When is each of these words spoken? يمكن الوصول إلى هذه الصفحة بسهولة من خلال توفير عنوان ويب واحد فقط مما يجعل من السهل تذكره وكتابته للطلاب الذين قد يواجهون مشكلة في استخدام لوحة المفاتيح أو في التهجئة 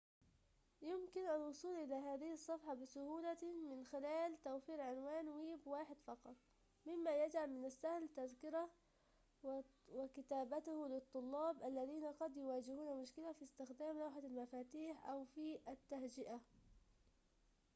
يمكن 0.81 1.29
الوصول 1.35 1.75
إلى 1.83 1.95
هذه 1.95 2.33
الصفحة 2.33 2.73
بسهولة 2.73 3.37
من 3.67 3.83
خلال 3.85 4.41
توفير 4.43 4.81
عنوان 4.81 5.27
ويب 5.27 5.67
واحد 5.67 5.95
فقط 6.07 6.35
مما 6.85 7.23
يجعل 7.23 7.49
من 7.49 7.65
السهل 7.65 8.07
تذكره 8.07 8.69
وكتابته 9.93 10.87
للطلاب 10.87 11.63
الذين 11.63 12.05
قد 12.11 12.37
يواجهون 12.37 13.01
مشكلة 13.01 13.31
في 13.33 13.43
استخدام 13.43 13.99
لوحة 13.99 14.19
المفاتيح 14.19 15.05
أو 15.09 15.25
في 15.25 15.59
التهجئة 15.67 16.39